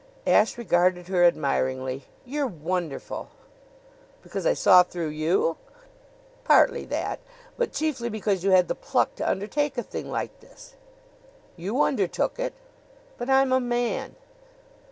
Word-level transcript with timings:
Ashe 0.25 0.57
regarded 0.57 1.09
her 1.09 1.23
admiringly. 1.23 2.05
"You're 2.25 2.47
wonderful!" 2.47 3.29
"Because 4.23 4.47
I 4.47 4.55
saw 4.55 4.81
through 4.81 5.09
you?" 5.09 5.57
"Partly 6.43 6.85
that; 6.85 7.19
but 7.55 7.71
chiefly 7.71 8.09
because 8.09 8.43
you 8.43 8.49
had 8.49 8.67
the 8.67 8.73
pluck 8.73 9.13
to 9.17 9.29
undertake 9.29 9.77
a 9.77 9.83
thing 9.83 10.09
like 10.09 10.39
this." 10.39 10.73
"You 11.55 11.83
undertook 11.83 12.39
it." 12.39 12.53
"But 13.19 13.29
I'm 13.29 13.51
a 13.53 13.59
man." 13.59 14.15